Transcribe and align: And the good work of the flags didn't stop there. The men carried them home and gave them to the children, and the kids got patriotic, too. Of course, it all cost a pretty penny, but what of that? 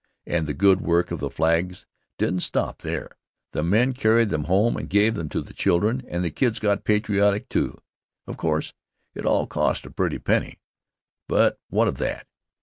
And 0.25 0.47
the 0.47 0.55
good 0.55 0.81
work 0.81 1.11
of 1.11 1.19
the 1.19 1.29
flags 1.29 1.85
didn't 2.17 2.39
stop 2.39 2.81
there. 2.81 3.11
The 3.51 3.61
men 3.61 3.93
carried 3.93 4.29
them 4.29 4.45
home 4.45 4.75
and 4.75 4.89
gave 4.89 5.13
them 5.13 5.29
to 5.29 5.43
the 5.43 5.53
children, 5.53 6.01
and 6.07 6.23
the 6.23 6.31
kids 6.31 6.57
got 6.57 6.85
patriotic, 6.85 7.47
too. 7.49 7.77
Of 8.25 8.35
course, 8.35 8.73
it 9.13 9.27
all 9.27 9.45
cost 9.45 9.85
a 9.85 9.91
pretty 9.91 10.17
penny, 10.17 10.59
but 11.27 11.59
what 11.69 11.87
of 11.87 11.99
that? 11.99 12.25